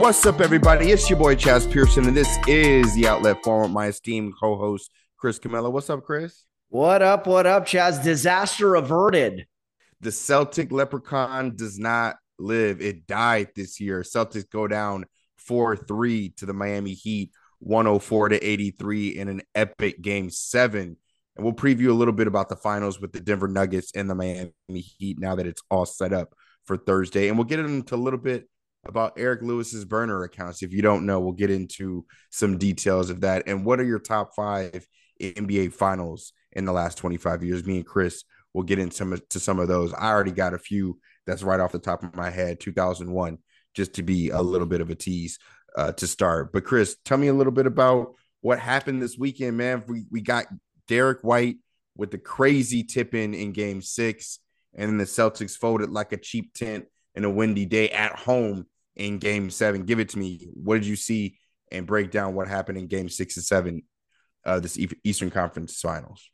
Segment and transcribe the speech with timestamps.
[0.00, 0.92] What's up, everybody?
[0.92, 4.90] It's your boy Chaez Pearson, and this is the Outlet Forum with my esteemed co-host
[5.18, 5.68] Chris Camella.
[5.68, 6.46] What's up, Chris?
[6.70, 7.26] What up?
[7.26, 8.02] What up, Chaez?
[8.02, 9.44] Disaster averted.
[10.00, 12.80] The Celtic leprechaun does not live.
[12.80, 14.00] It died this year.
[14.00, 15.04] Celtics go down
[15.46, 20.96] 4-3 to the Miami Heat, 104 to 83 in an epic game seven.
[21.36, 24.14] And we'll preview a little bit about the finals with the Denver Nuggets and the
[24.14, 27.28] Miami Heat now that it's all set up for Thursday.
[27.28, 28.48] And we'll get into a little bit
[28.84, 30.62] about Eric Lewis's burner accounts.
[30.62, 33.44] If you don't know, we'll get into some details of that.
[33.46, 34.86] And what are your top five
[35.20, 37.64] NBA finals in the last 25 years?
[37.64, 39.92] Me and Chris will get into some, to some of those.
[39.92, 43.38] I already got a few that's right off the top of my head 2001,
[43.74, 45.38] just to be a little bit of a tease
[45.76, 46.52] uh, to start.
[46.52, 49.84] But Chris, tell me a little bit about what happened this weekend, man.
[49.86, 50.46] We, we got
[50.88, 51.58] Derrick White
[51.96, 54.38] with the crazy tip in in game six,
[54.74, 58.66] and then the Celtics folded like a cheap tent in a windy day at home
[59.00, 59.84] in game seven.
[59.84, 60.48] Give it to me.
[60.52, 61.38] What did you see
[61.72, 63.82] and break down what happened in game six and seven
[64.44, 66.30] uh, this Eastern Conference finals?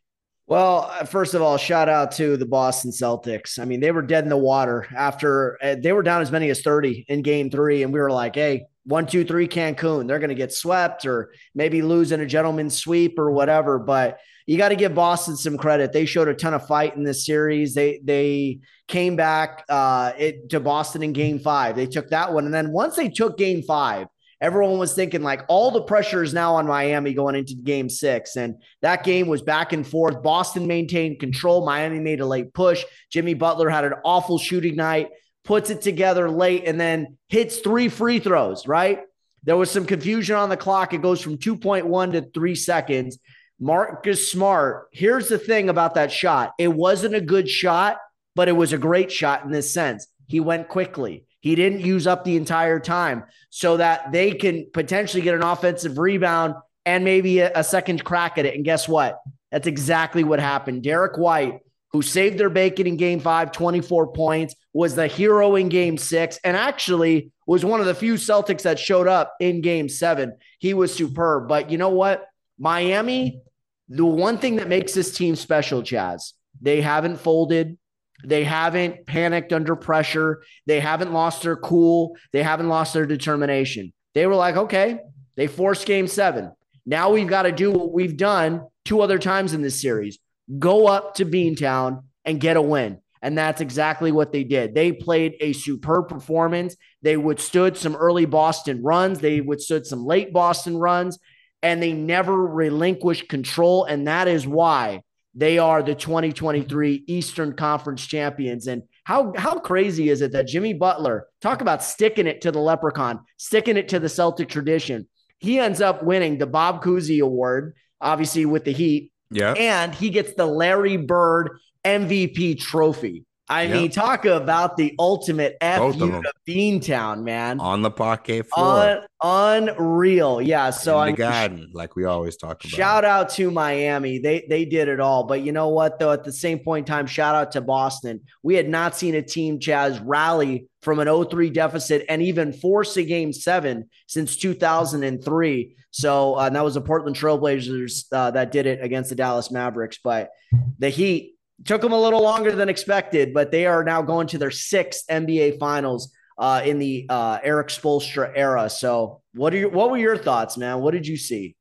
[0.47, 3.59] Well, uh, first of all, shout out to the Boston Celtics.
[3.59, 6.49] I mean, they were dead in the water after uh, they were down as many
[6.49, 7.83] as 30 in game three.
[7.83, 10.07] And we were like, hey, one, two, three, Cancun.
[10.07, 13.77] They're going to get swept or maybe lose in a gentleman's sweep or whatever.
[13.77, 15.91] But you got to give Boston some credit.
[15.91, 17.75] They showed a ton of fight in this series.
[17.75, 21.75] They they came back uh, it, to Boston in Game Five.
[21.75, 24.07] They took that one, and then once they took Game Five,
[24.39, 28.37] everyone was thinking like all the pressure is now on Miami going into Game Six,
[28.37, 30.23] and that game was back and forth.
[30.23, 31.65] Boston maintained control.
[31.65, 32.85] Miami made a late push.
[33.11, 35.09] Jimmy Butler had an awful shooting night,
[35.43, 38.65] puts it together late, and then hits three free throws.
[38.65, 39.01] Right.
[39.43, 40.93] There was some confusion on the clock.
[40.93, 43.17] It goes from 2.1 to three seconds.
[43.59, 46.53] Marcus Smart, here's the thing about that shot.
[46.59, 47.97] It wasn't a good shot,
[48.35, 50.07] but it was a great shot in this sense.
[50.27, 51.25] He went quickly.
[51.39, 55.97] He didn't use up the entire time so that they can potentially get an offensive
[55.97, 56.55] rebound
[56.85, 58.55] and maybe a, a second crack at it.
[58.55, 59.19] And guess what?
[59.51, 60.83] That's exactly what happened.
[60.83, 61.59] Derrick White,
[61.91, 66.39] who saved their bacon in game five, 24 points, was the hero in game six,
[66.43, 70.37] and actually was one of the few Celtics that showed up in game seven.
[70.59, 71.47] He was superb.
[71.47, 72.27] But you know what?
[72.57, 73.41] Miami
[73.89, 77.77] the one thing that makes this team special, Chaez, they haven't folded.
[78.25, 80.43] They haven't panicked under pressure.
[80.65, 82.17] They haven't lost their cool.
[82.33, 83.93] They haven't lost their determination.
[84.13, 84.99] They were like, okay,
[85.35, 86.51] they forced game seven.
[86.85, 90.19] Now we've got to do what we've done two other times in this series
[90.59, 92.99] go up to Beantown and get a win.
[93.21, 94.73] And that's exactly what they did.
[94.73, 96.77] They played a superb performance.
[97.01, 101.19] They withstood some early Boston runs, they withstood some late Boston runs,
[101.67, 103.83] and they never relinquish control.
[103.83, 105.01] And that is why
[105.35, 108.67] they are the 2023 Eastern Conference champions.
[108.67, 112.59] And how, how crazy is it that Jimmy Butler, talk about sticking it to the
[112.59, 115.09] leprechaun, sticking it to the Celtic tradition.
[115.39, 119.11] He ends up winning the Bob Cousy Award, obviously with the Heat.
[119.29, 119.51] Yeah.
[119.51, 123.25] And he gets the Larry Bird MVP trophy.
[123.49, 123.73] I yep.
[123.73, 127.61] mean, talk about the ultimate F you to Beantown, man.
[127.61, 129.05] On the parquet floor.
[129.21, 130.41] Un- unreal.
[130.41, 130.69] Yeah.
[130.71, 132.69] So I'm garden, like we always talk about.
[132.71, 134.19] Shout out to Miami.
[134.19, 135.23] They they did it all.
[135.23, 138.21] But you know what, though, at the same point in time, shout out to Boston.
[138.43, 142.95] We had not seen a team, Chaez, rally from an 0-3 deficit and even force
[142.97, 145.75] a game seven since 2003.
[145.91, 149.99] So uh, that was the Portland Trailblazers uh, that did it against the Dallas Mavericks.
[150.03, 150.29] But
[150.77, 154.37] the Heat took them a little longer than expected, but they are now going to
[154.37, 158.69] their sixth NBA Finals uh, in the uh, Erik Spoelstra era.
[158.69, 160.79] So, what are your, what were your thoughts, man?
[160.79, 161.55] What did you see?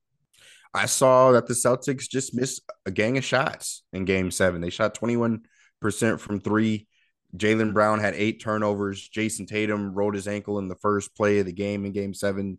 [0.75, 4.61] I saw that the Celtics just missed a gang of shots in Game Seven.
[4.61, 5.43] They shot twenty one
[5.81, 6.87] percent from three.
[7.37, 9.09] Jaylen Brown had eight turnovers.
[9.09, 12.59] Jayson Tatum rolled his ankle in the first play of the game in Game Seven,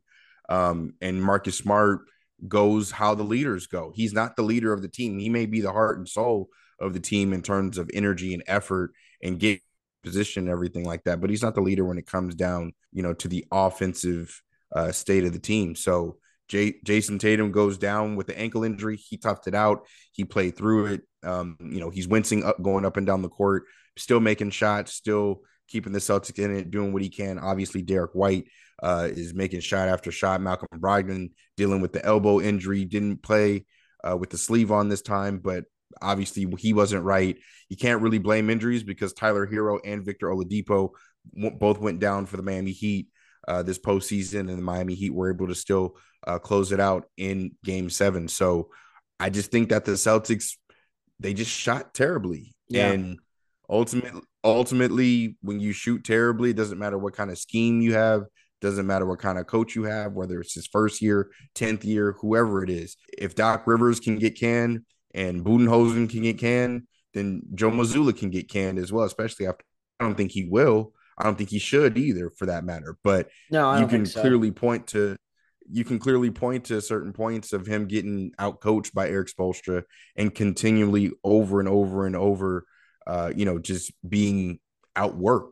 [0.50, 2.02] um, and Marcus Smart
[2.48, 3.92] goes how the leaders go.
[3.96, 5.20] He's not the leader of the team.
[5.20, 8.44] He may be the heart and soul of the team in terms of energy and
[8.48, 8.92] effort
[9.22, 9.62] and get
[10.04, 11.20] position and everything like that.
[11.20, 14.42] But he's not the leader when it comes down, you know, to the offensive
[14.76, 15.76] uh, state of the team.
[15.76, 18.98] So J- Jayson Tatum goes down with the ankle injury.
[18.98, 19.86] He toughed it out.
[20.12, 21.02] He played through it.
[21.24, 23.64] Um, you know, he's wincing up, going up and down the court,
[23.98, 27.38] still making shots, still keeping the Celtics in it, doing what he can.
[27.40, 28.46] Obviously, Derrick White
[28.82, 30.42] uh, is making shot after shot.
[30.42, 33.66] Malcolm Brogdon dealing with the elbow injury, didn't play
[34.08, 35.66] uh, with the sleeve on this time, but
[36.02, 37.38] obviously he wasn't right.
[37.70, 40.92] You can't really blame injuries because Tyler Herro and Victor Oladipo
[41.34, 43.08] both went down for the Miami Heat
[43.48, 47.10] uh, this postseason, and the Miami Heat were able to still uh, close it out
[47.18, 48.28] in Game Seven.
[48.28, 48.70] So
[49.20, 50.54] I just think that the Celtics
[51.20, 52.92] they just shot terribly, yeah.
[52.92, 53.20] and
[53.70, 58.24] ultimately, ultimately, when you shoot terribly, it doesn't matter what kind of scheme you have.
[58.60, 62.16] Doesn't matter what kind of coach you have, whether it's his first year, 10th year,
[62.20, 62.98] whoever it is.
[63.16, 64.82] If Doc Rivers can get canned
[65.18, 66.84] and Budenholzer can get canned,
[67.14, 69.66] then Joe Mazzulla can get canned as well, especially after
[70.00, 70.94] I don't think he will.
[71.18, 72.96] I don't think he should either, for that matter.
[73.04, 74.22] But no, you can so.
[74.22, 75.18] clearly point to
[75.70, 79.84] you can clearly point to certain points of him getting out coached by Erik Spoelstra
[80.16, 82.66] and continually over and over and over,
[83.06, 84.60] uh, you know, just being
[84.96, 85.52] outworked,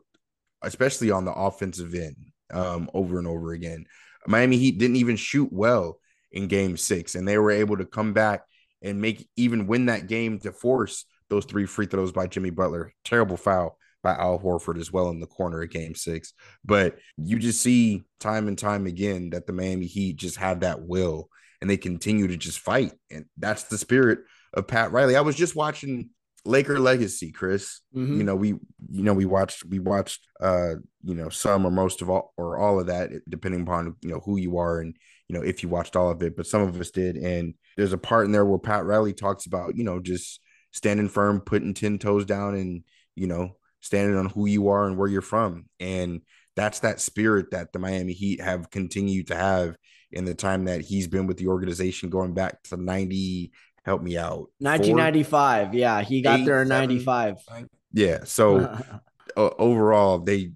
[0.62, 2.16] especially on the offensive end,
[2.52, 3.84] um, over and over again.
[4.26, 5.98] Miami Heat didn't even shoot well
[6.32, 8.42] in game six, and they were able to come back
[8.82, 12.92] and make even win that game to force those three free throws by Jimmy Butler.
[13.04, 16.32] Terrible foul by Al Horford as well in the corner of game six.
[16.64, 20.82] But you just see time and time again that the Miami Heat just have that
[20.82, 21.28] will
[21.60, 22.92] and they continue to just fight.
[23.10, 24.20] And that's the spirit
[24.54, 25.16] of Pat Riley.
[25.16, 26.10] I was just watching
[26.46, 27.80] Laker Legacy, Chris.
[27.94, 28.18] Mm-hmm.
[28.18, 32.02] You know, we you know, we watched we watched uh, you know, some or most
[32.02, 34.96] of all or all of that, depending upon you know who you are and
[35.28, 37.16] you know if you watched all of it, but some of us did.
[37.16, 40.40] And there's a part in there where Pat Riley talks about, you know, just
[40.72, 42.82] standing firm, putting 10 toes down and,
[43.14, 45.66] you know, standing on who you are and where you're from.
[45.78, 46.22] And
[46.56, 49.76] that's that spirit that the Miami Heat have continued to have
[50.10, 53.52] in the time that he's been with the organization going back to 90
[53.86, 58.58] help me out 1995 four, yeah he got eight, there in 95 seven, yeah so
[59.36, 60.50] uh, overall they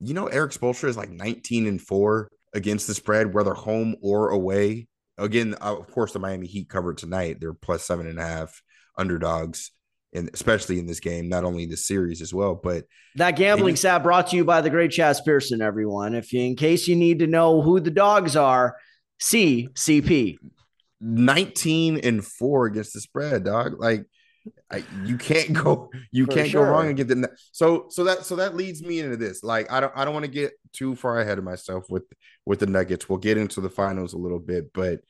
[0.00, 4.30] you know Erik Spoelstra is like 19 and 4 against the spread whether home or
[4.30, 4.86] away
[5.16, 8.60] again of course the Miami Heat covered tonight they're plus seven and a half
[8.98, 9.70] underdogs
[10.14, 12.54] and especially in this game, not only the series as well.
[12.54, 12.84] But
[13.16, 16.14] that gambling stat brought to you by the great Chaez Pearson, everyone.
[16.14, 18.76] If you, in case you need to know who the dogs are,
[19.18, 20.38] C CP.
[21.00, 23.78] 19 and four against the spread, dog.
[23.78, 24.06] Like
[24.70, 26.64] I, you can't go, you For can't sure.
[26.64, 29.42] go wrong and get the so so that so that leads me into this.
[29.42, 32.04] Like I don't I don't want to get too far ahead of myself with
[32.44, 33.08] with the Nuggets.
[33.08, 35.00] We'll get into the finals a little bit, but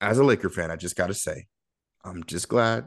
[0.00, 1.46] as a Laker fan, I just got to say,
[2.04, 2.86] I'm just glad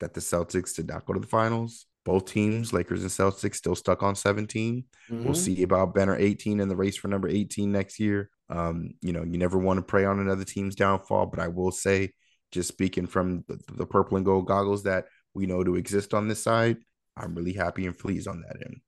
[0.00, 1.86] that the Celtics did not go to the finals.
[2.04, 4.84] Both teams, Lakers and Celtics, still stuck on 17.
[5.10, 5.24] Mm-hmm.
[5.24, 8.28] We'll see about Benner 18 in the race for number 18 next year.
[8.50, 11.72] Um, you know, you never want to prey on another team's downfall, but I will
[11.72, 12.12] say,
[12.52, 16.28] just speaking from the, the purple and gold goggles that we know to exist on
[16.28, 16.76] this side,
[17.16, 18.80] I'm really happy and pleased on that end.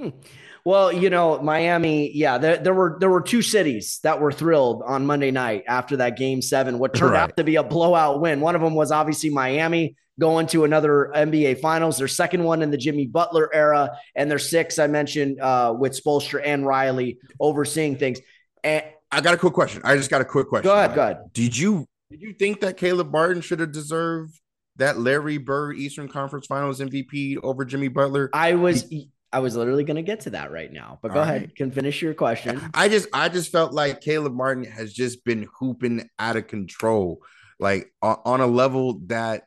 [0.00, 0.18] Hmm.
[0.64, 4.82] Well, you know, Miami, yeah, there, there, were there were two cities that were thrilled
[4.86, 7.22] on Monday night after that game seven, what turned right.
[7.22, 8.40] out to be a blowout win.
[8.40, 12.70] One of them was obviously Miami going to another NBA Finals, their second one in
[12.70, 17.96] the Jimmy Butler era, and their six I mentioned uh, with Spoelstra and Riley overseeing
[17.96, 18.20] things.
[18.64, 19.82] And I got a quick question.
[19.84, 20.68] I just got a quick question.
[20.68, 20.94] Go ahead.
[20.94, 21.32] Go ahead.
[21.32, 24.40] Did you did you think that Caleb Martin should have deserved
[24.76, 28.30] that Larry Bird Eastern Conference Finals MVP over Jimmy Butler?
[28.32, 28.88] I was.
[28.88, 31.54] He, I was literally going to get to that right now, but go ahead, right.
[31.54, 32.60] can finish your question.
[32.74, 37.20] I just, I just felt like Caleb Martin has just been hooping out of control,
[37.60, 39.44] like on a level that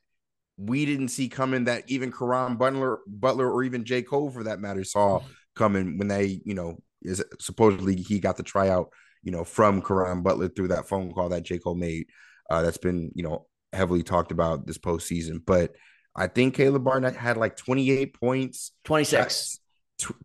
[0.58, 4.04] we didn't see coming that even Caron Butler, Butler, or even J.
[4.04, 5.28] Cole for that matter saw mm-hmm.
[5.56, 8.90] coming when they, you know, is supposedly he got the tryout,
[9.22, 11.60] you know, from Caron Butler through that phone call that J.
[11.60, 12.08] Cole made.
[12.50, 15.40] Uh, that's been, you know, heavily talked about this postseason.
[15.46, 15.74] But
[16.16, 19.60] I think Caleb Barnett had like 28 points, 26,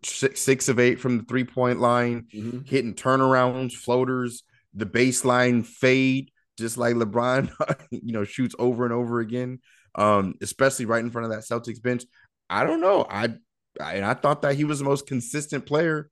[0.03, 2.59] six, six of eight from the three point line, mm-hmm.
[2.65, 4.43] hitting turnarounds, floaters,
[4.73, 7.51] the baseline fade, just like LeBron,
[7.91, 9.59] you know, shoots over and over again
[9.95, 12.03] um, especially right in front of that Celtics bench.
[12.49, 13.05] I don't know.
[13.09, 13.35] I,
[13.79, 16.09] I and I thought that he was the most consistent player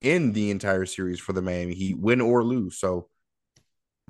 [0.00, 2.78] in the entire series for the Miami Heat, win or lose.
[2.78, 3.08] So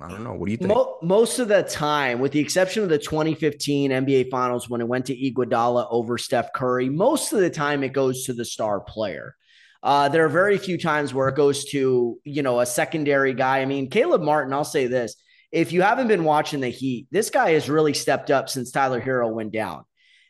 [0.01, 0.33] I don't know.
[0.33, 0.73] What do you think?
[1.01, 5.05] Most of the time, with the exception of the 2015 NBA Finals when it went
[5.07, 9.35] to Iguodala over Steph Curry, most of the time it goes to the star player.
[9.81, 13.59] Uh, there are very few times where it goes to you know a secondary guy.
[13.59, 14.53] I mean, Caleb Martin.
[14.53, 15.15] I'll say this:
[15.51, 19.01] if you haven't been watching the Heat, this guy has really stepped up since Tyler
[19.01, 19.83] Herro went down.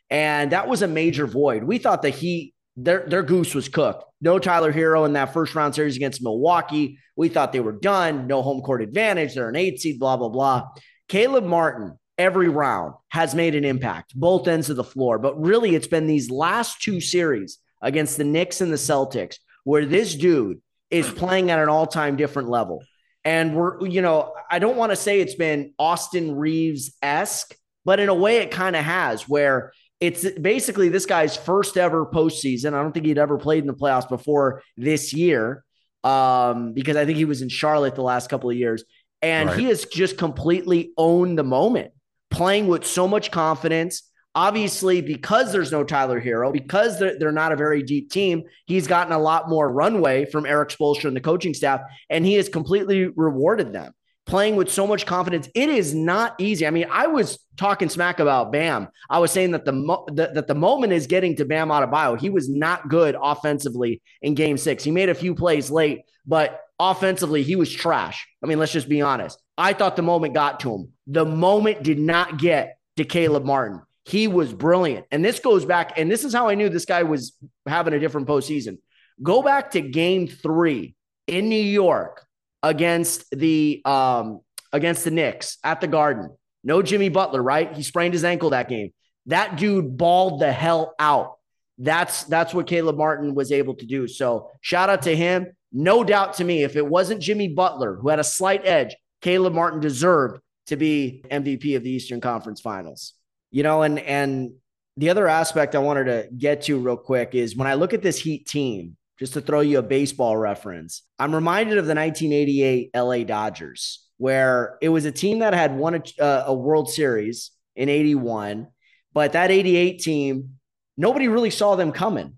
[0.08, 1.62] And that was a major void.
[1.62, 4.04] We thought the Heat, their, their goose was cooked.
[4.20, 6.98] No Tyler Herro in that first round series against Milwaukee.
[7.16, 8.26] We thought they were done.
[8.26, 9.34] No home court advantage.
[9.34, 10.68] They're an eight seed, blah, blah, blah.
[11.08, 15.18] Caleb Martin, every round, has made an impact, both ends of the floor.
[15.18, 19.86] But really, it's been these last two series against the Knicks and the Celtics where
[19.86, 20.60] this dude
[20.90, 22.82] is playing at an all time different level.
[23.24, 28.00] And we're, you know, I don't want to say it's been Austin Reaves esque, but
[28.00, 32.74] in a way it kind of has, where it's basically this guy's first ever postseason.
[32.74, 35.64] I don't think he'd ever played in the playoffs before this year,
[36.04, 38.84] um, because I think he was in Charlotte the last couple of years.
[39.22, 39.58] And right.
[39.58, 41.92] he has just completely owned the moment,
[42.30, 47.50] playing with so much confidence, Obviously, because there's no Tyler Herro, because they're, they're not
[47.50, 51.20] a very deep team, he's gotten a lot more runway from Erik Spoelstra and the
[51.20, 53.92] coaching staff, and he has completely rewarded them
[54.26, 55.48] playing with so much confidence.
[55.54, 56.66] It is not easy.
[56.66, 58.88] I mean, I was talking smack about Bam.
[59.08, 62.18] I was saying that the mo- that, that the moment is getting to Bam Adebayo.
[62.18, 64.84] He was not good offensively in Game Six.
[64.84, 68.26] He made a few plays late, but offensively he was trash.
[68.42, 69.40] I mean, let's just be honest.
[69.58, 70.92] I thought the moment got to him.
[71.06, 73.82] The moment did not get to Caleb Martin.
[74.04, 75.06] He was brilliant.
[75.10, 77.36] And this goes back, and this is how I knew this guy was
[77.66, 78.78] having a different postseason.
[79.22, 80.94] Go back to game three
[81.26, 82.24] in New York
[82.62, 84.40] against the um
[84.72, 86.30] against the Knicks at the Garden.
[86.62, 87.74] No Jimmy Butler, right?
[87.74, 88.92] He sprained his ankle that game.
[89.26, 91.36] That dude balled the hell out.
[91.78, 94.06] That's that's what Caleb Martin was able to do.
[94.06, 95.46] So shout out to him.
[95.72, 99.54] No doubt to me, if it wasn't Jimmy Butler who had a slight edge, Caleb
[99.54, 103.14] Martin deserved to be MVP of the Eastern Conference Finals.
[103.50, 104.52] You know, and and
[104.96, 108.02] the other aspect I wanted to get to real quick is when I look at
[108.02, 112.90] this Heat team, just to throw you a baseball reference, I'm reminded of the 1988
[112.96, 117.50] LA Dodgers, where it was a team that had won a, uh, a World Series
[117.76, 118.66] in 81,
[119.12, 120.54] but that 88 team,
[120.96, 122.36] nobody really saw them coming.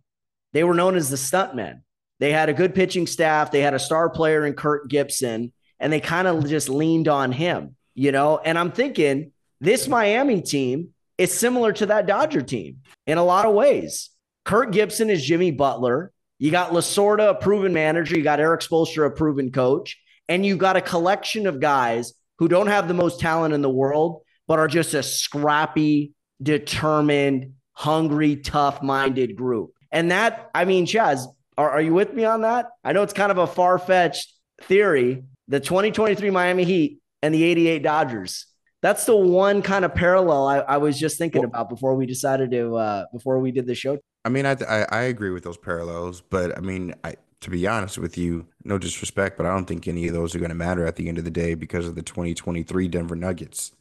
[0.53, 1.83] They were known as the stuntmen.
[2.19, 5.93] They had a good pitching staff, they had a star player in Kirk Gibson, and
[5.93, 8.39] they kind of just leaned on him, you know?
[8.39, 13.47] And I'm thinking this Miami team is similar to that Dodger team in a lot
[13.47, 14.11] of ways.
[14.45, 16.12] Kirk Gibson is Jimmy Butler.
[16.42, 18.16] You got Lasorda, a proven manager.
[18.16, 19.96] You got Erik Spoelstra, a proven coach.
[20.28, 23.70] And you got a collection of guys who don't have the most talent in the
[23.70, 29.70] world, but are just a scrappy, determined, hungry, tough minded group.
[29.92, 32.70] And that, I mean, Chaez, are, are you with me on that?
[32.82, 35.22] I know it's kind of a far fetched theory.
[35.46, 38.46] The 2023 Miami Heat and the 88 Dodgers.
[38.80, 42.04] That's the one kind of parallel I, I was just thinking well, about before we
[42.04, 43.99] decided to, uh, before we did the show.
[44.25, 47.67] I mean, I, I, I agree with those parallels, but I mean, I to be
[47.67, 50.55] honest with you, no disrespect, but I don't think any of those are going to
[50.55, 53.73] matter at the end of the day because of the 2023 Denver Nuggets.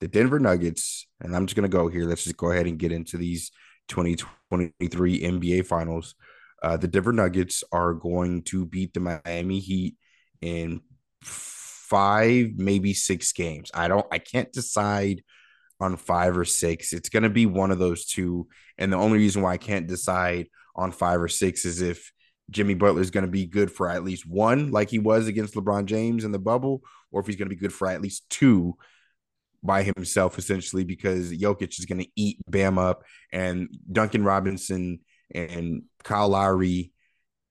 [0.00, 2.04] The Denver Nuggets, and I'm just going to go here.
[2.04, 3.50] Let's just go ahead and get into these
[3.88, 6.14] 2023 NBA Finals.
[6.62, 9.94] Uh, the Denver Nuggets are going to beat the Miami Heat
[10.42, 10.82] in
[11.22, 13.70] five, maybe six games.
[13.72, 15.22] I don't, I can't decide
[15.80, 16.92] on five or six.
[16.92, 18.48] It's going to be one of those two.
[18.78, 22.12] And the only reason why I can't decide on five or six is if
[22.50, 25.54] Jimmy Butler is going to be good for at least one, like he was against
[25.54, 28.28] LeBron James in the bubble, or if he's going to be good for at least
[28.30, 28.76] two
[29.62, 33.02] by himself, essentially, because Jokic is going to eat Bam up,
[33.32, 35.00] and Duncan Robinson
[35.34, 36.92] and Kyle Lowry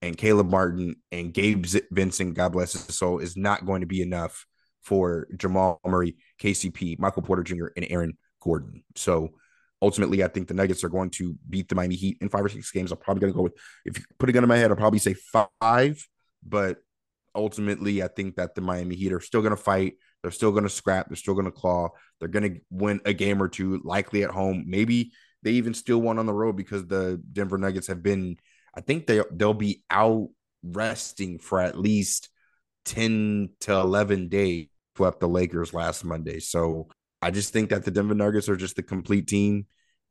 [0.02, 4.02] and Caleb Martin and Gabe Vincent, God bless his soul, is not going to be
[4.02, 4.46] enough
[4.82, 8.84] for Jamal Murray, KCP, Michael Porter Jr., and Aaron Gordon.
[8.96, 9.32] So
[9.82, 12.50] ultimately, I think the Nuggets are going to beat the Miami Heat in five or
[12.50, 12.92] six games.
[12.92, 13.54] I'm probably going to go with,
[13.86, 15.16] if you put a gun in my head, I'll probably say
[15.62, 16.06] five.
[16.48, 16.78] But
[17.34, 19.96] ultimately, I think that the Miami Heat are still going to fight.
[20.22, 21.08] They're still going to scrap.
[21.08, 21.90] They're still going to claw.
[22.20, 24.66] They're going to win a game or two, likely at home.
[24.68, 25.12] Maybe
[25.44, 28.38] they even still won on the road because the Denver Nuggets have been,
[28.74, 30.30] I think they, they'll be out
[30.64, 32.30] resting for at least
[32.86, 36.40] 10 to 11 days swept the Lakers last Monday.
[36.40, 36.88] So
[37.22, 39.66] I just think that the Denver Nuggets are just the complete team.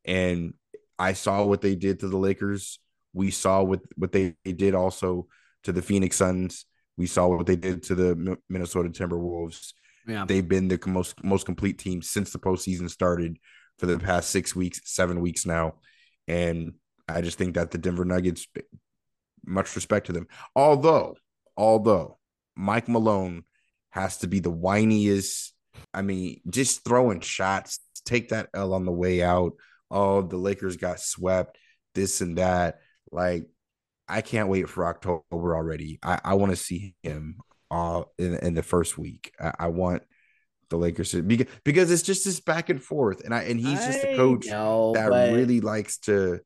[0.04, 0.54] And
[0.98, 2.78] I saw what they did to the Lakers.
[3.12, 5.28] We saw what, what they, did also
[5.64, 6.66] to the Phoenix Suns.
[6.96, 9.72] We saw what they did to the Minnesota Timberwolves.
[10.06, 10.24] Yeah.
[10.26, 13.38] They've been the most most complete team since the postseason started
[13.78, 15.76] for the past six weeks, seven weeks now.
[16.28, 16.74] And
[17.08, 18.46] I just think that the Denver Nuggets,
[19.46, 20.26] much respect to them.
[20.54, 21.16] Although,
[21.56, 22.18] although
[22.54, 23.44] Mike Malone
[23.94, 25.52] has to be the whiniest.
[25.94, 29.52] I mean, just throwing shots, take that L on the way out.
[29.88, 31.56] Oh, the Lakers got swept,
[31.94, 32.80] this and that.
[33.12, 33.46] Like,
[34.08, 36.00] I can't wait for October already.
[36.02, 37.36] I, I want to see him
[37.70, 39.32] uh in, in the first week.
[39.40, 40.02] I, I want
[40.70, 43.78] the Lakers to because because it's just this back and forth, and I and he's
[43.78, 46.40] just a coach know, that really likes to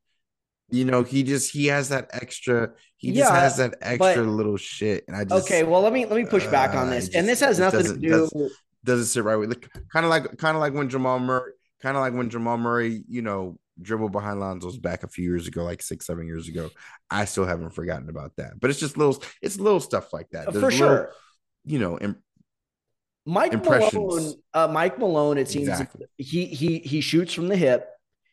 [0.70, 2.72] you know, he just he has that extra.
[2.96, 5.62] He yeah, just has that extra little shit, and I just okay.
[5.62, 7.96] Well, let me let me push back on this, just, and this has nothing to
[7.96, 8.08] do.
[8.08, 8.52] Doesn't,
[8.84, 9.60] doesn't sit right with
[9.90, 13.02] kind of like kind of like when Jamal Murray, kind of like when Jamal Murray,
[13.08, 16.70] you know, dribbled behind Lonzo's back a few years ago, like six seven years ago.
[17.10, 20.52] I still haven't forgotten about that, but it's just little, it's little stuff like that.
[20.52, 21.12] There's For little, sure,
[21.64, 21.98] you know.
[21.98, 22.22] Im-
[23.24, 25.36] Mike Malone, uh, Mike Malone.
[25.36, 26.06] It seems exactly.
[26.16, 27.86] he he he shoots from the hip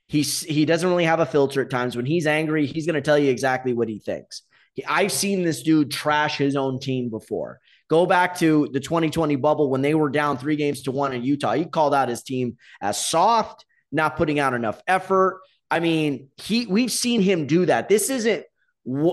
[0.07, 1.95] He's he doesn't really have a filter at times.
[1.95, 4.43] When he's angry, he's going to tell you exactly what he thinks.
[4.73, 7.59] He, I've seen this dude trash his own team before.
[7.89, 11.23] Go back to the 2020 bubble when they were down three games to one in
[11.23, 11.53] Utah.
[11.53, 15.41] He called out his team as soft, not putting out enough effort.
[15.69, 17.89] I mean, he we've seen him do that.
[17.89, 18.45] This isn't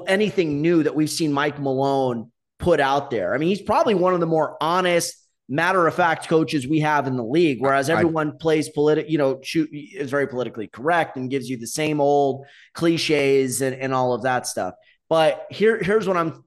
[0.07, 3.35] anything new that we've seen Mike Malone put out there.
[3.35, 5.17] I mean, he's probably one of the more honest,
[5.53, 7.61] matter of fact coaches we have in the league.
[7.61, 11.57] Whereas everyone I, plays political, you know, shoot is very politically correct and gives you
[11.57, 14.75] the same old cliches and, and all of that stuff.
[15.09, 16.45] But here, here's what I'm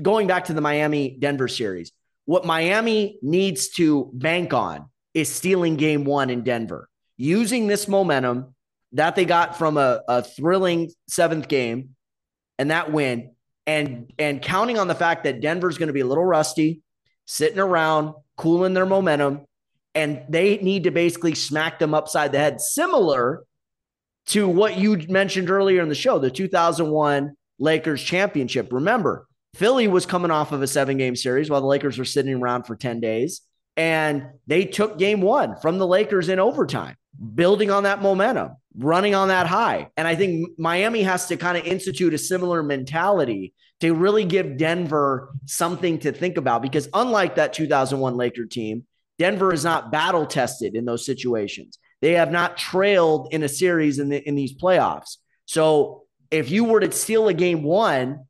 [0.00, 1.92] going back to the Miami Denver series.
[2.26, 8.54] What Miami needs to bank on is stealing game one in Denver, using this momentum
[8.92, 11.96] that they got from a, a thrilling seventh game
[12.58, 13.32] and that win
[13.66, 16.82] and and counting on the fact that Denver's going to be a little rusty,
[17.26, 19.42] sitting around, cooling their momentum,
[19.94, 23.44] and they need to basically smack them upside the head, similar
[24.26, 28.72] to what you mentioned earlier in the show, the 2001 Lakers championship.
[28.72, 32.34] Remember, Philly was coming off of a seven game series while the Lakers were sitting
[32.34, 33.42] around for 10 days,
[33.76, 36.96] and they took game one from the Lakers in overtime,
[37.34, 39.88] building on that momentum running on that high.
[39.96, 44.58] And I think Miami has to kind of institute a similar mentality to really give
[44.58, 48.86] Denver something to think about because unlike that 2001 Laker team,
[49.18, 51.78] Denver is not battle tested in those situations.
[52.00, 55.16] They have not trailed in a series in the in these playoffs.
[55.46, 58.24] So if you were to steal a game 1,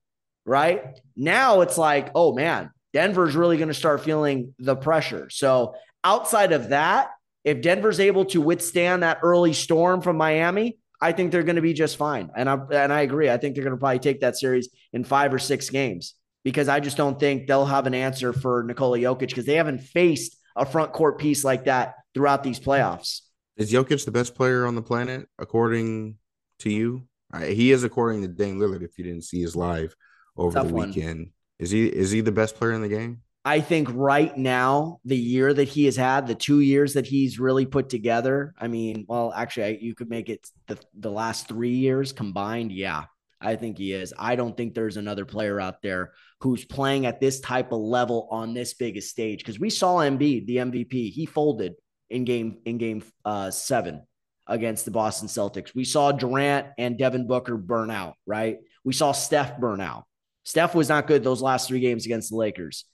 [0.47, 0.99] right?
[1.17, 5.29] Now it's like, oh man, Denver's really going to start feeling the pressure.
[5.29, 7.11] So outside of that,
[7.45, 11.63] if Denver's able to withstand that early storm from Miami, I think they're going to
[11.63, 12.31] be just fine.
[12.37, 13.29] And I and I agree.
[13.29, 16.69] I think they're going to probably take that series in five or six games because
[16.69, 20.37] I just don't think they'll have an answer for Nikola Jokic because they haven't faced
[20.55, 23.23] a front court piece like that throughout these playoffs.
[23.57, 26.19] Is Jokic the best player on the planet according
[26.61, 27.09] to you?
[27.41, 28.83] He is according to Dame Lillard.
[28.83, 29.97] If you didn't see his live
[30.37, 31.33] over Tough the weekend, one.
[31.59, 33.23] is he is he the best player in the game?
[33.45, 37.41] I think right now, the year that he has had, the two years that he's
[37.41, 38.55] really put together.
[38.57, 42.71] I mean, well, actually, I, you could make it the, the last three years combined.
[42.71, 43.07] Yeah,
[43.41, 44.15] I think he is.
[44.17, 48.29] I don't think there's another player out there who's playing at this type of level
[48.31, 49.41] on this biggest stage.
[49.41, 51.75] Because we saw Embiid, the MVP, he folded
[52.11, 54.03] in game in game uh, seven
[54.47, 55.75] against the Boston Celtics.
[55.75, 58.15] We saw Durant and Devin Booker burn out.
[58.25, 58.59] Right.
[58.85, 60.05] We saw Steph burn out.
[60.45, 62.85] Steph was not good those last three games against the Lakers.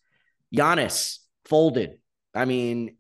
[0.55, 1.99] Giannis folded.
[2.35, 2.97] I mean,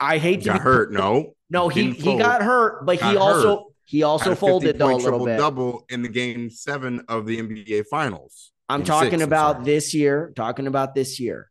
[0.00, 0.92] I hate to got hurt.
[0.92, 3.64] No, no, he he got hurt, but got he also hurt.
[3.84, 5.38] he also folded though a little bit.
[5.38, 8.52] Double in the game seven of the NBA Finals.
[8.68, 10.32] I'm talking six, about I'm this year.
[10.36, 11.50] Talking about this year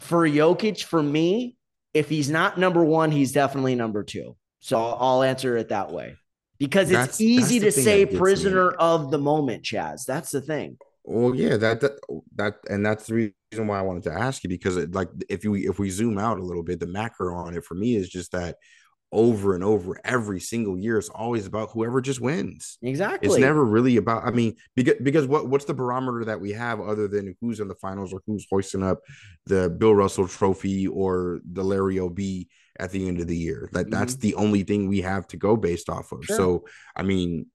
[0.00, 0.84] for Jokic.
[0.84, 1.56] For me,
[1.94, 4.36] if he's not number one, he's definitely number two.
[4.60, 6.16] So I'll answer it that way
[6.58, 10.04] because it's that's, easy that's to say prisoner of the moment, Chaez.
[10.04, 10.78] That's the thing.
[11.10, 11.92] Well, yeah, that, that
[12.36, 15.42] that and that's the reason why I wanted to ask you because it, like if
[15.42, 18.08] you if we zoom out a little bit, the macro on it for me is
[18.08, 18.56] just that
[19.12, 23.64] over and over every single year it's always about whoever just wins exactly it's never
[23.64, 27.34] really about i mean because because what what's the barometer that we have other than
[27.40, 29.00] who's in the finals or who's hoisting up
[29.46, 32.20] the bill russell trophy or the larry ob
[32.78, 33.90] at the end of the year that mm-hmm.
[33.90, 36.36] that's the only thing we have to go based off of sure.
[36.36, 37.46] so i mean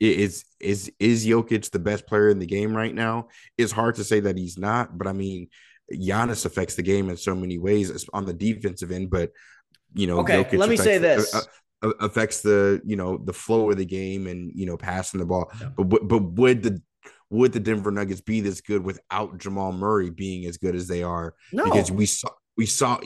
[0.00, 3.28] is is is Jokic the best player in the game right now?
[3.56, 5.48] It's hard to say that he's not, but I mean,
[5.92, 9.10] Giannis affects the game in so many ways on the defensive end.
[9.10, 9.30] But
[9.94, 11.34] you know, okay, Jokic let me say this.
[11.34, 11.42] Uh,
[11.80, 15.26] uh, affects the you know the flow of the game and you know passing the
[15.26, 15.68] ball yeah.
[15.76, 16.82] but but would the
[17.30, 21.04] would the Denver Nuggets be this good without Jamal Murray being as good as they
[21.04, 21.62] are no.
[21.62, 22.98] because we saw we saw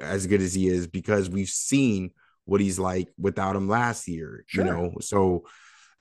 [0.00, 2.12] as good as he is because we've seen
[2.46, 4.64] what he's like without him last year sure.
[4.64, 5.44] you know so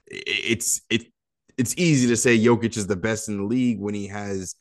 [0.09, 1.05] it's it
[1.57, 4.55] it's easy to say Jokic is the best in the league when he has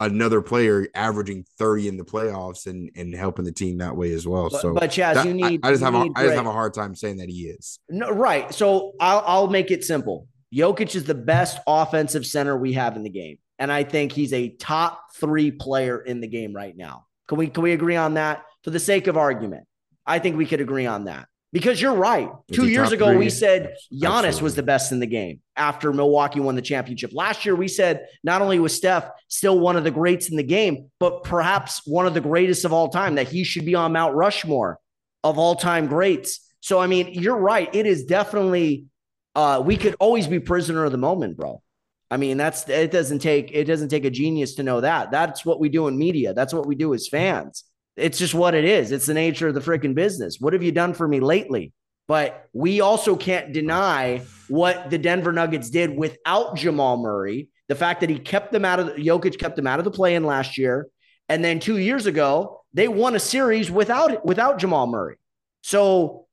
[0.00, 4.26] another player averaging 30 in the playoffs and and helping the team that way as
[4.26, 4.50] well.
[4.50, 6.46] But, so but Chaez, that, you need I, I just have a, I just have
[6.46, 7.78] a hard time saying that he is.
[7.88, 8.52] No, right.
[8.52, 10.26] So I'll I'll make it simple.
[10.52, 13.38] Jokic is the best offensive center we have in the game.
[13.58, 17.06] And I think he's a top three player in the game right now.
[17.28, 18.44] Can we can we agree on that?
[18.64, 19.66] For the sake of argument,
[20.06, 21.28] I think we could agree on that.
[21.52, 22.30] Because you're right.
[22.48, 23.18] Is Two years ago, three?
[23.18, 24.42] we said Giannis Absolutely.
[24.42, 27.12] was the best in the game after Milwaukee won the championship.
[27.12, 30.42] Last year, we said not only was Steph still one of the greats in the
[30.42, 33.92] game, but perhaps one of the greatest of all time, that he should be on
[33.92, 34.78] Mount Rushmore
[35.22, 36.40] of all time greats.
[36.60, 37.72] So, I mean, you're right.
[37.74, 38.86] It is definitely,
[39.34, 41.62] uh, we could always be prisoner of the moment, bro.
[42.10, 45.10] I mean, that's it doesn't take it doesn't take a genius to know that.
[45.10, 46.34] That's what we do in media.
[46.34, 47.64] That's what we do as fans.
[47.96, 48.92] It's just what it is.
[48.92, 50.38] It's the nature of the freaking business.
[50.40, 51.72] What have you done for me lately?
[52.08, 57.48] But we also can't deny what the Denver Nuggets did without Jamal Murray.
[57.68, 59.90] The fact that he kept them out of the, Jokic kept them out of the
[59.90, 60.88] play in last year.
[61.28, 65.16] And then two years ago, they won a series without without Jamal Murray.
[65.62, 66.26] So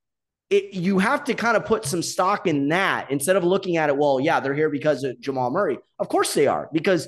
[0.49, 3.89] it, you have to kind of put some stock in that instead of looking at
[3.89, 3.97] it.
[3.97, 5.77] Well, yeah, they're here because of Jamal Murray.
[5.99, 7.07] Of course they are, because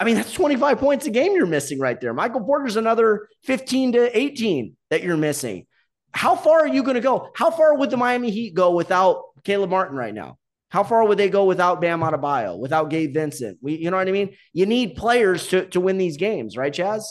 [0.00, 2.14] I mean that's 25 points a game you're missing right there.
[2.14, 5.66] Michael Porter's another 15 to 18 that you're missing.
[6.12, 7.30] How far are you going to go?
[7.34, 10.38] How far would the Miami Heat go without Caleb Martin right now?
[10.70, 13.58] How far would they go without Bam Adebayo, without Gabe Vincent?
[13.60, 14.34] We, you know what I mean?
[14.52, 17.02] You need players to to win these games, right, Chaez?